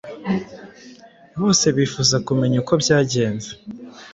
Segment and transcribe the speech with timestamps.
[1.39, 3.49] Bose bifuza kumenya uko byagenze.